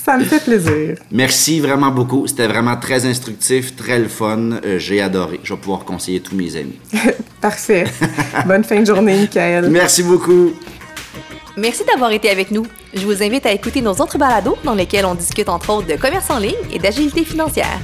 Ça 0.03 0.17
me 0.17 0.23
fait 0.23 0.41
plaisir. 0.41 0.95
Merci 1.11 1.59
vraiment 1.59 1.91
beaucoup. 1.91 2.27
C'était 2.27 2.47
vraiment 2.47 2.77
très 2.77 3.05
instructif, 3.05 3.75
très 3.75 3.99
le 3.99 4.07
fun. 4.07 4.51
Euh, 4.63 4.79
J'ai 4.79 5.01
adoré. 5.01 5.41
Je 5.43 5.53
vais 5.53 5.59
pouvoir 5.59 5.83
conseiller 5.83 6.21
tous 6.21 6.35
mes 6.35 6.55
amis. 6.55 6.79
Parfait. 7.41 7.85
Bonne 8.45 8.63
fin 8.63 8.79
de 8.79 8.85
journée, 8.85 9.17
Michael. 9.19 9.69
Merci 9.69 10.03
beaucoup. 10.03 10.53
Merci 11.57 11.83
d'avoir 11.85 12.11
été 12.11 12.29
avec 12.29 12.51
nous. 12.51 12.67
Je 12.93 13.03
vous 13.03 13.23
invite 13.23 13.47
à 13.47 13.51
écouter 13.51 13.81
nos 13.81 13.93
autres 13.93 14.19
balados 14.19 14.59
dans 14.63 14.75
lesquels 14.75 15.05
on 15.05 15.15
discute 15.15 15.49
entre 15.49 15.71
autres 15.71 15.87
de 15.87 15.95
commerce 15.95 16.29
en 16.29 16.37
ligne 16.37 16.53
et 16.71 16.77
d'agilité 16.77 17.25
financière. 17.25 17.79